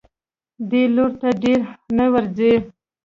[0.69, 1.59] دې لوري ته ډېر
[1.97, 2.53] نه ورځي.